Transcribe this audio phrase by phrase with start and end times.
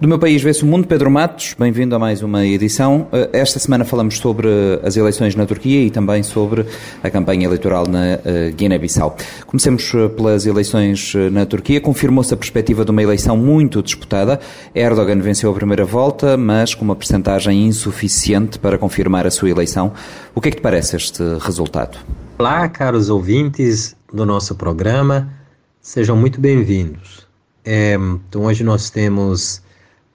[0.00, 3.06] Do meu país vê-se o mundo, Pedro Matos, bem-vindo a mais uma edição.
[3.12, 4.48] Eh, esta semana falamos sobre
[4.82, 6.64] as eleições na Turquia e também sobre
[7.02, 9.14] a campanha eleitoral na eh, Guiné-Bissau.
[9.46, 11.82] Comecemos eh, pelas eleições na Turquia.
[11.82, 14.40] Confirmou-se a perspectiva de uma eleição muito disputada.
[14.74, 19.92] Erdogan venceu a primeira volta, mas com uma percentagem insuficiente para confirmar a sua eleição.
[20.34, 21.98] O que é que te parece este resultado?
[22.38, 25.30] Olá, caros ouvintes do nosso programa,
[25.78, 27.28] sejam muito bem-vindos.
[27.62, 27.98] É,
[28.28, 29.60] então, hoje nós temos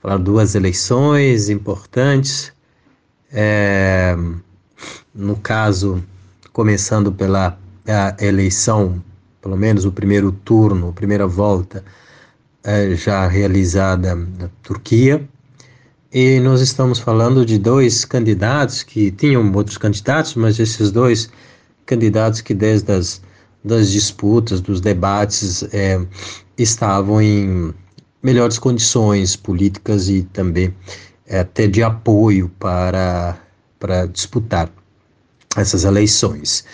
[0.06, 2.54] falar duas eleições importantes.
[3.34, 4.16] É,
[5.14, 6.04] no caso,
[6.54, 7.58] começando pela
[8.20, 9.04] eleição,
[9.42, 11.84] pelo menos o primeiro turno, a primeira volta,
[12.64, 15.28] é, já realizada na Turquia.
[16.14, 21.32] E nós estamos falando de dois candidatos que tinham outros candidatos, mas esses dois
[21.84, 23.22] candidatos que desde as
[23.64, 26.00] das disputas, dos debates, é,
[26.56, 27.74] estavam em
[28.26, 30.74] melhores condições políticas e também
[31.28, 33.38] é, até de apoio para,
[33.80, 34.68] para disputar
[35.56, 36.66] essas eleições.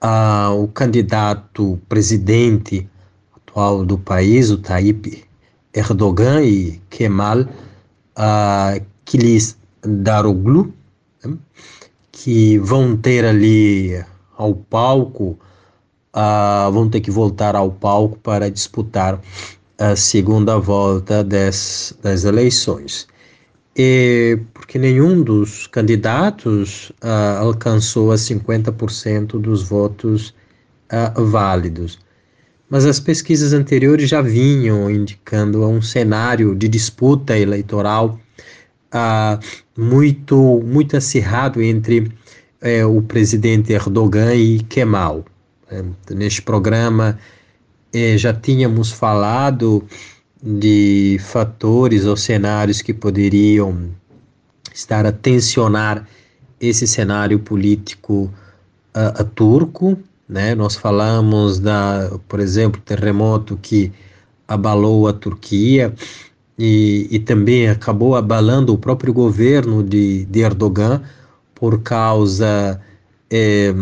[0.00, 2.88] Ah, o candidato presidente
[3.36, 5.22] atual do país, o Tayyip
[5.74, 7.44] Erdogan e Kemal
[8.16, 10.72] ah, Kılıçdaroğlu,
[11.22, 11.36] né,
[12.12, 14.02] que vão ter ali
[14.38, 15.38] ao palco,
[16.14, 19.20] ah, vão ter que voltar ao palco para disputar
[19.90, 23.06] a segunda volta des, das eleições.
[23.76, 30.34] E porque nenhum dos candidatos uh, alcançou a 50% dos votos
[30.92, 31.98] uh, válidos.
[32.70, 38.18] Mas as pesquisas anteriores já vinham indicando um cenário de disputa eleitoral
[38.94, 39.38] uh,
[39.76, 42.10] muito, muito acirrado entre
[42.60, 45.24] eh, o presidente Erdogan e Kemal.
[46.10, 47.18] Neste programa,
[47.94, 49.84] eh, já tínhamos falado
[50.42, 53.90] de fatores ou cenários que poderiam
[54.74, 56.06] estar a tensionar
[56.60, 58.30] esse cenário político
[58.94, 59.96] uh, turco,
[60.28, 60.54] né?
[60.54, 63.92] Nós falamos da, por exemplo, terremoto que
[64.46, 65.94] abalou a Turquia
[66.58, 71.02] e, e também acabou abalando o próprio governo de, de Erdogan
[71.54, 72.80] por causa
[73.36, 73.74] é,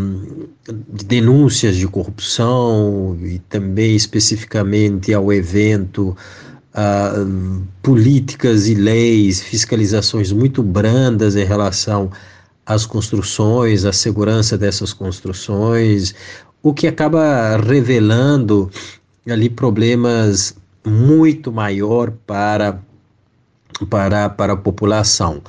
[0.88, 6.16] de denúncias de corrupção e também especificamente ao evento
[6.74, 12.10] uh, políticas e leis, fiscalizações muito brandas em relação
[12.64, 16.14] às construções, à segurança dessas construções,
[16.62, 18.70] o que acaba revelando
[19.28, 22.80] ali problemas muito maior para,
[23.90, 25.42] para, para a população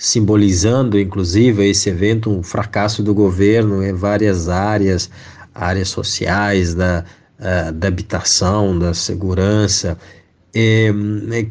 [0.00, 5.10] simbolizando, inclusive, esse evento um fracasso do governo em várias áreas,
[5.54, 7.04] áreas sociais, da,
[7.38, 9.98] uh, da habitação, da segurança,
[10.54, 10.90] é,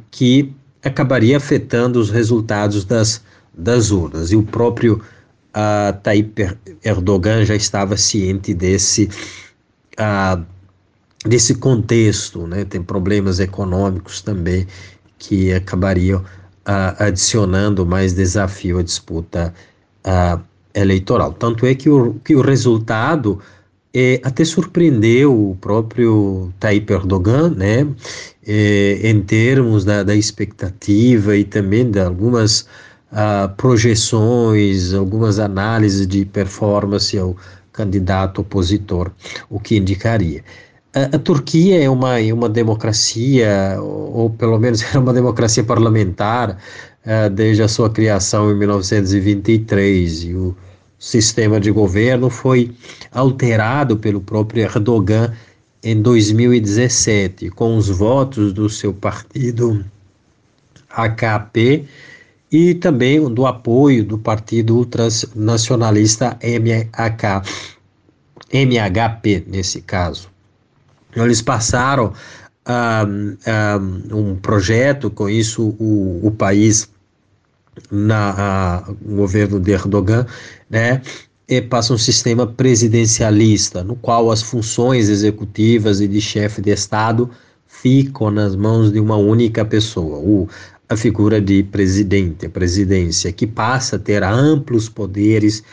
[0.10, 0.52] que
[0.84, 3.22] acabaria afetando os resultados das,
[3.56, 4.32] das urnas.
[4.32, 9.12] E o próprio uh, Tayyip Erdogan já estava ciente desse,
[10.00, 10.44] uh,
[11.24, 12.66] desse contexto, né?
[12.66, 14.66] tem problemas econômicos também
[15.20, 16.26] que acabariam
[16.66, 19.54] adicionando mais desafio à disputa
[20.74, 21.34] eleitoral.
[21.34, 23.40] Tanto é que o, que o resultado
[23.94, 27.88] é, até surpreendeu o próprio Tayyip Erdogan, né,
[28.46, 32.68] é, em termos da, da, expectativa e também de algumas
[33.58, 37.36] projeções, algumas análises de performance ao
[37.74, 39.12] candidato opositor,
[39.50, 40.44] o que indicaria.
[40.94, 46.58] A, Turquia é uma, é uma democracia, ou, ou, pelo menos é uma democracia parlamentar,
[47.06, 50.24] uh, desde a sua criação em 1923.
[50.24, 50.56] E o
[50.98, 52.72] sistema de governo foi
[53.12, 55.32] alterado pelo próprio Erdogan
[55.84, 59.86] em 2017, com os votos do seu partido
[60.90, 61.86] AKP
[62.52, 66.38] e também do apoio do partido ultranacionalista
[68.52, 70.39] MHP, nesse caso.
[71.16, 72.14] Eles passaram
[72.68, 76.90] um, um, projeto, com isso o, o país,
[77.90, 80.26] na, o governo de Erdogan,
[80.70, 81.02] né,
[81.48, 87.30] e passa um sistema presidencialista, no qual as funções executivas e de chefe de Estado
[87.68, 90.48] ficam nas mãos de uma única pessoa, o,
[90.88, 95.64] a figura de presidente, a presidência, que passa a ter amplos poderes,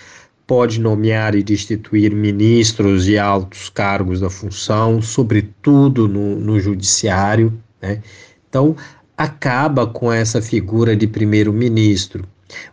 [0.46, 7.52] pode nomear e destituir ministros e altos cargos da função, sobretudo no, no judiciário.
[7.82, 8.00] Né?
[8.48, 8.76] Então,
[9.16, 12.25] acaba com essa figura de primeiro-ministro.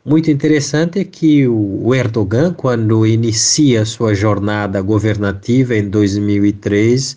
[0.05, 7.15] Muito interessante é que o Erdogan, quando inicia sua jornada governativa em 2003,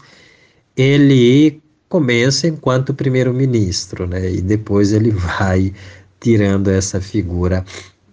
[0.75, 4.33] ele começa enquanto primeiro-ministro, né?
[4.33, 5.73] E depois ele vai
[6.19, 7.63] tirando essa figura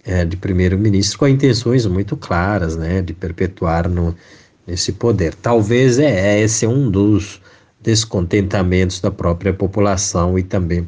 [0.06, 3.02] é, de primeiro-ministro com intenções muito claras, né?
[3.02, 4.16] De perpetuar no,
[4.68, 5.34] nesse poder.
[5.36, 7.42] Talvez é esse é um dos
[7.82, 10.86] descontentamentos da própria população e também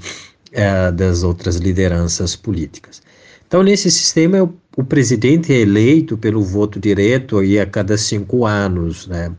[0.51, 3.01] é, das outras lideranças políticas.
[3.47, 8.45] Então, nesse sistema, o, o, presidente é eleito pelo voto direto aí a cada cinco
[8.45, 9.31] anos, né?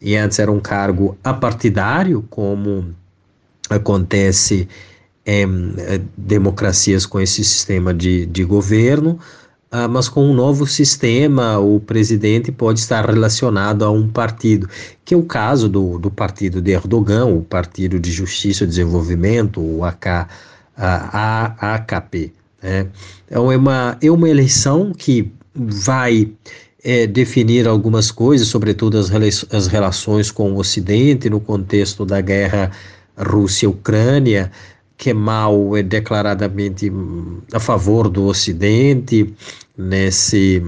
[0.00, 2.94] E antes era um cargo apartidário, como
[3.70, 4.68] acontece
[5.24, 9.18] eh, democracias com esse sistema de, de governo,
[9.74, 14.68] ah, mas com um novo sistema, o presidente pode estar relacionado a um partido,
[15.02, 19.62] que é o caso do, do partido de Erdogan, o Partido de Justiça e Desenvolvimento,
[19.62, 20.28] o AK,
[20.76, 22.34] a, AKP.
[22.62, 22.86] Né?
[23.26, 26.30] Então, é uma, é uma eleição que vai
[26.84, 29.10] é, definir algumas coisas, sobretudo as,
[29.50, 32.70] as relações com o Ocidente, no contexto da guerra
[33.16, 34.50] Rússia-Ucrânia,
[35.02, 36.92] Kemal é declaradamente
[37.52, 39.34] a favor do Ocidente
[39.76, 40.62] nesse,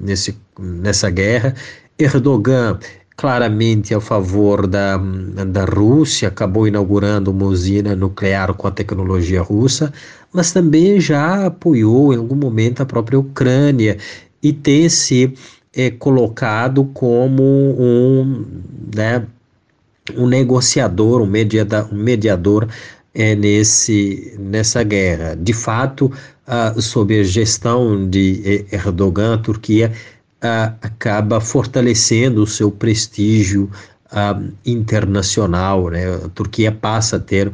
[0.00, 1.54] nesse, nessa guerra.
[1.96, 2.80] Erdogan
[3.16, 9.92] claramente a favor da, da Rússia, acabou inaugurando uma usina nuclear com a tecnologia russa,
[10.32, 13.98] mas também já apoiou em algum momento a própria Ucrânia
[14.42, 15.32] e tem se
[15.72, 18.44] é, colocado como um,
[18.92, 19.24] né,
[20.16, 22.68] um negociador, um, mediador, um mediador
[23.16, 25.34] é, nesse, nessa guerra.
[25.34, 26.12] De fato,
[26.46, 29.90] uh, sob a gestão de Erdogan, a Turquia
[30.44, 33.70] uh, acaba fortalecendo o seu prestígio
[34.12, 35.88] uh, internacional.
[35.88, 36.14] Né?
[36.26, 37.50] A Turquia passa a ter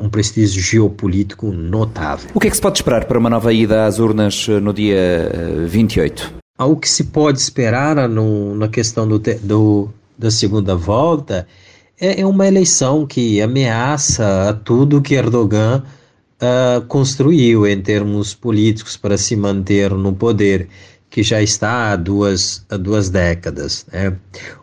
[0.00, 2.30] um prestígio geopolítico notável.
[2.32, 5.30] O que é que se pode esperar para uma nova ida às urnas no dia
[5.68, 6.32] 28?
[6.58, 11.46] O que se pode esperar no, na questão do, do, da segunda volta
[12.04, 15.82] é, é uma eleição que ameaça tudo que Erdogan
[16.42, 20.68] uh, construiu em termos políticos para se manter no poder,
[21.08, 23.86] que já está há duas, há duas décadas.
[23.90, 24.14] Né?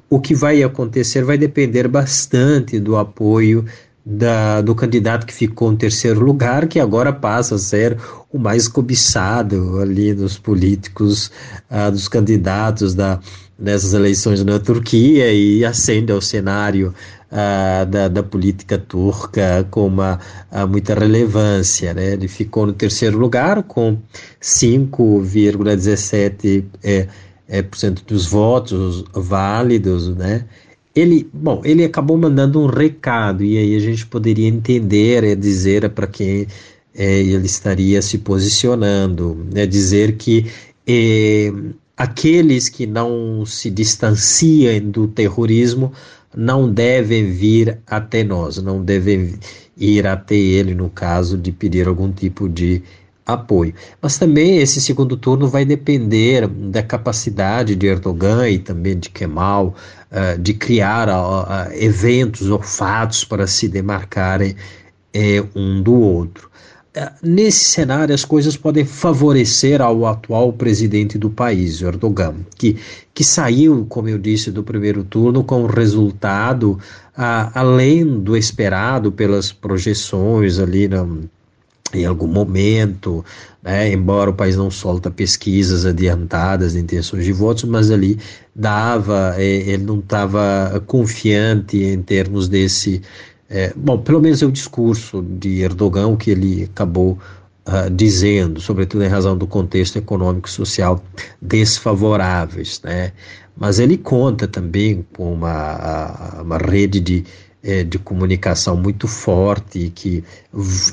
[0.07, 3.65] O que vai acontecer vai depender bastante do apoio
[4.05, 7.97] da, do candidato que ficou em terceiro lugar, que agora passa a ser
[8.31, 11.31] o mais cobiçado ali dos políticos,
[11.71, 13.19] uh, dos candidatos da,
[13.57, 16.93] dessas eleições na Turquia e ascende ao cenário
[17.31, 20.19] uh, da, da, política turca com uma,
[20.51, 21.91] uh, muita relevância.
[21.93, 22.13] Né?
[22.13, 23.97] Ele ficou no terceiro lugar com
[24.41, 27.07] 5,17% é,
[27.47, 27.61] é,
[28.05, 30.43] dos votos válidos, né?
[30.93, 35.89] Ele, bom, ele acabou mandando um recado e aí a gente poderia entender e dizer
[35.89, 36.45] para quem
[36.93, 39.65] é, ele estaria se posicionando, né?
[39.65, 40.47] Dizer que
[40.85, 41.49] é,
[41.95, 45.93] aqueles que não se distanciem do terrorismo
[46.35, 49.35] não devem vir até nós, não devem
[49.77, 52.81] ir até ele no caso de pedir algum tipo de
[53.25, 53.73] apoio.
[54.01, 59.75] Mas também esse segundo turno vai depender da capacidade de Erdogan e também de Kemal
[60.11, 64.51] uh, de criar uh, eventos ou fatos para se demarcarem
[65.15, 66.50] uh, um do outro.
[66.93, 72.77] É, nesse cenário, as coisas podem favorecer ao atual presidente do país, Erdogan, que,
[73.13, 76.77] que saiu, como eu disse, do primeiro turno com um resultado
[77.15, 81.07] ah, além do esperado pelas projeções ali na,
[81.93, 83.23] em algum momento,
[83.63, 88.17] né, embora o país não solta pesquisas adiantadas de intenções de votos, mas ali
[88.55, 93.01] dava, é, ele não estava confiante em termos desse
[93.53, 97.19] é, bom, pelo menos é o discurso de Erdogan que ele acabou
[97.67, 101.03] uh, dizendo, sobretudo em razão do contexto econômico e social
[101.41, 103.11] desfavoráveis, né?
[103.57, 107.25] Mas ele conta também com uma, uma rede de,
[107.61, 110.23] é, de comunicação muito forte que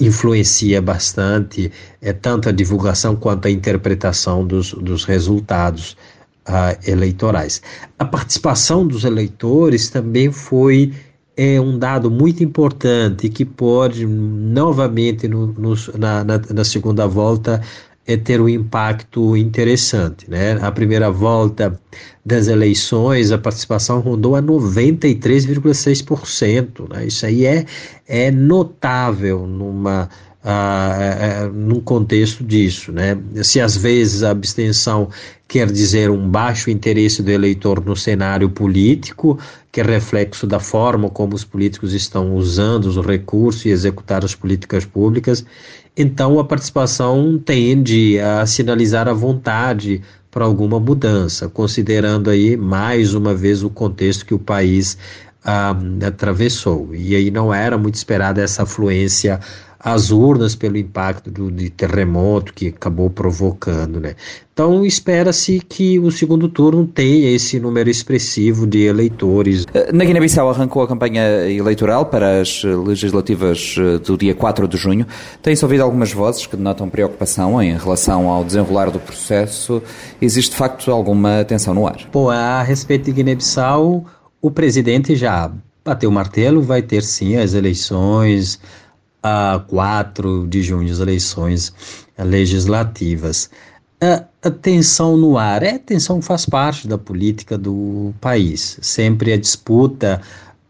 [0.01, 1.71] influencia bastante
[2.03, 5.97] é, tanto a divulgação quanto a interpretação dos, dos resultados
[6.49, 7.63] uh, eleitorais.
[7.97, 10.93] A participação dos eleitores também foi
[11.39, 17.63] é um dado muito importante que pode novamente no, no, na, na, na, segunda volta
[18.05, 20.29] é ter um impacto interessante.
[20.29, 20.59] Né?
[20.61, 21.81] A primeira volta
[22.27, 26.93] das eleições, a participação rodou a 93,6%.
[26.93, 27.07] Né?
[27.07, 27.65] Isso aí é,
[28.09, 30.09] é notável numa
[30.45, 32.93] ah, num contexto disso.
[32.93, 33.19] Né?
[33.43, 35.09] Se às vezes a abstenção
[35.47, 39.39] quer dizer um baixo interesse do eleitor no cenário político,
[39.73, 44.35] que é reflexo da forma como os políticos estão usando os recursos e executar as
[44.35, 45.45] políticas públicas,
[45.97, 53.35] então a participação tende a sinalizar a vontade para alguma mudança, considerando aí mais uma
[53.35, 54.99] vez o contexto que o país
[55.43, 55.75] ah,
[56.07, 56.95] atravessou.
[56.95, 59.41] E aí não era muito esperada essa afluência
[59.81, 64.15] as urnas pelo impacto do, de terremoto que acabou provocando, né?
[64.53, 69.65] Então espera-se que o segundo turno tenha esse número expressivo de eleitores.
[69.73, 74.77] Eh, na Guiné-Bissau arrancou a campanha eleitoral para as legislativas eh, do dia 4 de
[74.77, 75.07] junho.
[75.41, 79.81] Tem-se ouvido algumas vozes que denotam preocupação em relação ao desenrolar do processo.
[80.21, 82.09] Existe de facto alguma tensão no ar?
[82.11, 84.05] Pô, a respeito de Guiné-Bissau,
[84.43, 85.53] o presidente já
[85.85, 88.59] bateu o martelo, vai ter sim as eleições
[89.23, 91.73] a 4 de junho, as eleições
[92.19, 93.51] legislativas.
[94.01, 98.79] A, a tensão no ar, é, a tensão faz parte da política do país.
[98.81, 100.21] Sempre a disputa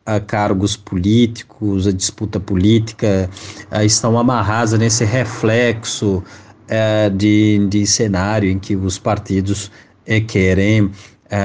[0.06, 3.28] a cargos políticos, a disputa política
[3.70, 6.22] a, estão amarradas nesse reflexo
[6.68, 9.70] é, de, de cenário em que os partidos
[10.06, 10.90] é, querem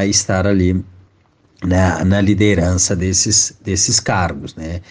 [0.08, 0.82] estar ali
[1.62, 4.82] na, na liderança desses, desses cargos, né?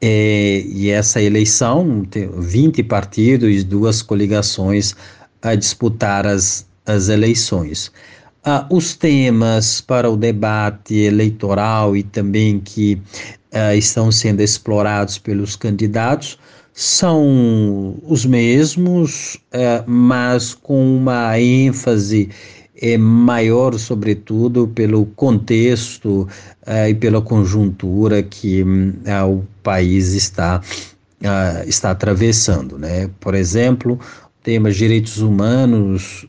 [0.00, 4.94] É, e essa eleição, tem 20 partidos, duas coligações
[5.42, 7.90] a disputar as, as eleições.
[8.44, 13.00] Ah, os temas para o debate eleitoral e também que
[13.52, 16.38] ah, estão sendo explorados pelos candidatos
[16.72, 22.30] são os mesmos, ah, mas com uma ênfase
[22.80, 26.28] é maior, sobretudo, pelo contexto
[26.66, 30.62] uh, e pela conjuntura que uh, o país está,
[31.20, 32.78] uh, está atravessando.
[32.78, 33.10] Né?
[33.20, 34.00] Por exemplo,
[34.42, 36.26] temas direitos humanos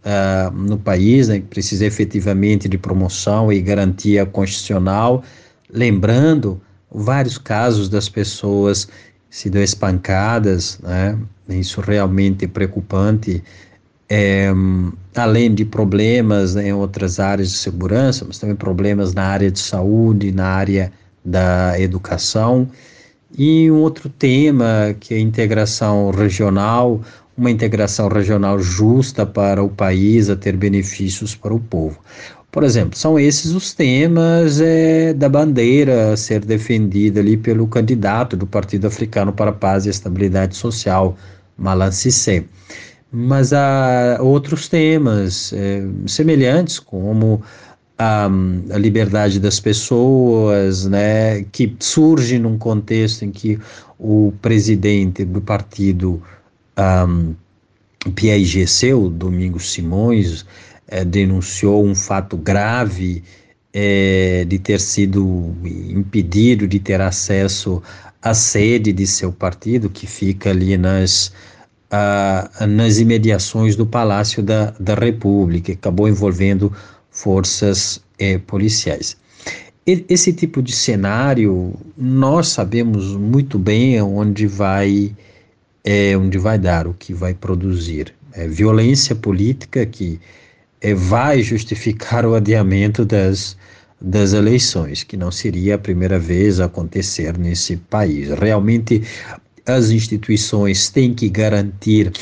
[0.54, 5.24] no país, né, que precisa efetivamente de promoção e garantia constitucional,
[5.72, 6.60] lembrando
[6.92, 8.90] vários casos das pessoas
[9.30, 11.18] sido espancadas, né?
[11.50, 13.42] isso realmente é preocupante,
[14.10, 14.52] é,
[15.16, 19.60] além de problemas né, em outras áreas de segurança, mas também problemas na área de
[19.60, 20.92] saúde, na área
[21.24, 22.68] da educação.
[23.38, 27.02] E um outro tema que é a integração regional,
[27.38, 32.00] uma integração regional justa para o país, a ter benefícios para o povo.
[32.52, 38.36] Por exemplo, são esses os temas é, da bandeira a ser defendida ali pelo candidato
[38.36, 41.16] do Partido Africano para a Paz e Estabilidade Social,
[41.58, 42.46] Malan Sissé
[43.12, 47.42] mas há outros temas é, semelhantes, como
[48.00, 48.30] a,
[48.72, 53.60] a, liberdade das pessoas, né, que surge num contexto em que
[54.00, 56.24] o presidente do partido
[56.78, 57.36] um,
[58.16, 60.46] PAIGC, o Domingos Simões,
[60.88, 63.22] é, denunciou um fato grave
[63.74, 67.84] é, de ter sido impedido de ter acesso
[68.22, 71.34] à sede de seu partido, que fica ali nas
[71.92, 76.72] ah, nas imediações do Palácio da, da República, acabou envolvendo
[77.20, 79.18] forças eh, policiais.
[79.86, 85.14] Esse tipo de cenário, nós sabemos muito bem onde vai,
[85.84, 88.14] é, onde vai dar, o que vai produzir.
[88.34, 90.20] É violência política que
[90.80, 93.58] é, vai justificar o adiamento das,
[94.00, 98.30] das eleições, que não seria a primeira vez a acontecer nesse país.
[98.30, 99.02] Realmente,
[99.66, 102.14] as instituições têm que garantir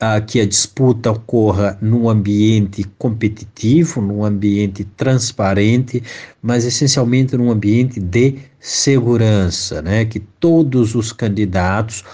[0.00, 6.02] ah, que a disputa ocorra num ambiente competitivo, num ambiente transparente,
[6.42, 10.04] mas essencialmente num ambiente de segurança, né?
[10.04, 12.04] que todos os candidatos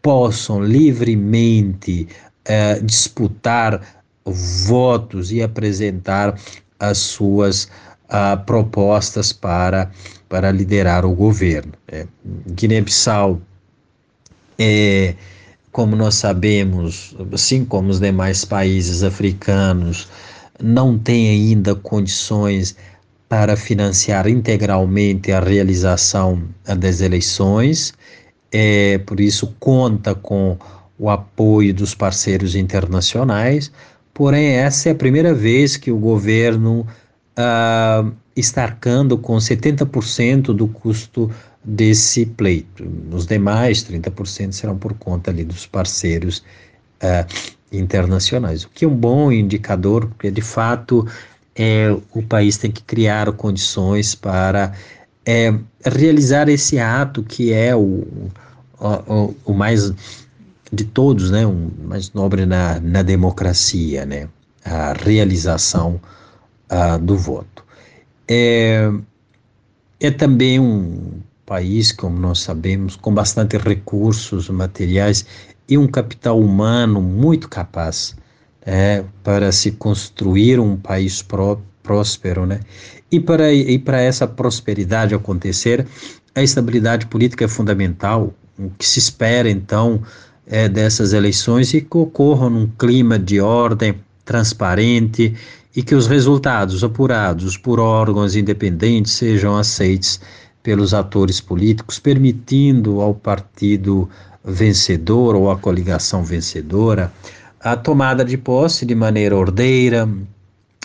[0.00, 2.08] possam livremente
[2.44, 6.38] eh, disputar votos e apresentar
[6.78, 7.68] as suas
[8.08, 9.90] ah, propostas para,
[10.28, 11.72] para liderar o governo.
[11.90, 12.06] Né?
[12.48, 13.40] Guiné-Bissau
[14.58, 15.14] é,
[15.76, 20.08] como nós sabemos, assim como os demais países africanos,
[20.58, 22.74] não tem ainda condições
[23.28, 26.42] para financiar integralmente a realização
[26.78, 27.92] das eleições,
[28.50, 30.56] é, por isso conta com
[30.98, 33.70] o apoio dos parceiros internacionais,
[34.14, 36.86] porém essa é a primeira vez que o governo
[37.36, 38.02] ah,
[38.34, 41.30] está arcando com 70% do custo
[41.66, 42.88] desse pleito.
[43.10, 46.44] Os demais 30% serão por conta ali dos parceiros
[47.02, 47.26] uh,
[47.72, 51.04] internacionais, o que é um bom indicador, porque de fato
[51.56, 54.72] é, o país tem que criar condições para
[55.24, 55.52] é,
[55.84, 58.30] realizar esse ato que é o,
[58.78, 59.92] o, o, mais
[60.72, 64.28] de todos, né, o mais nobre na, na democracia, né,
[64.64, 66.00] a realização
[66.70, 67.64] uh, do voto.
[68.28, 68.88] É,
[69.98, 75.24] é também um país, como nós sabemos, com bastante recursos materiais
[75.68, 78.16] e um capital humano muito capaz
[78.62, 82.58] é, para se construir um país pró próspero, né?
[83.12, 85.86] E para, e para essa prosperidade acontecer,
[86.34, 88.34] a estabilidade política é fundamental.
[88.58, 90.02] O que se espera, então,
[90.46, 95.32] é dessas eleições e que ocorram num clima de ordem transparente
[95.76, 100.20] e que os resultados apurados por órgãos independentes sejam aceitos
[100.66, 104.10] pelos atores políticos, permitindo ao partido
[104.44, 107.12] vencedor ou à coligação vencedora
[107.60, 110.08] a tomada de posse de maneira ordeira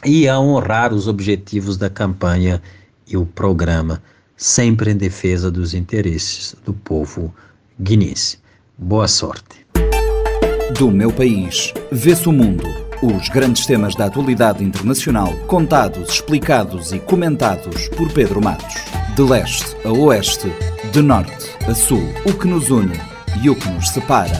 [0.05, 2.61] e a honrar os objetivos da campanha
[3.07, 4.03] e o programa,
[4.37, 7.33] sempre em defesa dos interesses do povo
[7.79, 8.37] guinense.
[8.77, 9.65] Boa sorte.
[10.77, 12.65] Do meu país, vê-se o mundo.
[13.01, 19.00] Os grandes temas da atualidade internacional, contados, explicados e comentados por Pedro Matos.
[19.15, 20.47] De leste a oeste,
[20.93, 22.97] de norte a sul, o que nos une
[23.43, 24.39] e o que nos separa.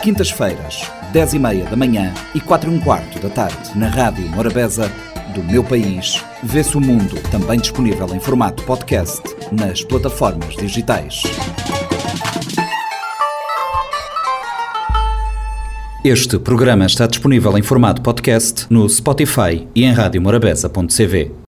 [0.00, 4.28] Quintas-feiras, 10 e meia da manhã e 4 e um quarto da tarde, na Rádio
[4.28, 4.90] Morabeza,
[5.34, 11.22] do meu país, vê-se o mundo, também disponível em formato podcast nas plataformas digitais.
[16.04, 21.39] Este programa está disponível em formato podcast no Spotify e em radiomorabeza.cv.